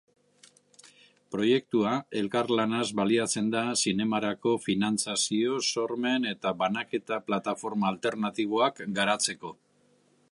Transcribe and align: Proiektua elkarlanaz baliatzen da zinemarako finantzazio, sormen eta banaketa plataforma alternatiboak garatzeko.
Proiektua 1.33 1.91
elkarlanaz 2.21 2.85
baliatzen 3.01 3.51
da 3.55 3.61
zinemarako 3.83 4.55
finantzazio, 4.65 5.59
sormen 5.75 6.25
eta 6.33 6.57
banaketa 6.63 7.23
plataforma 7.31 7.91
alternatiboak 7.95 8.83
garatzeko. 9.01 9.57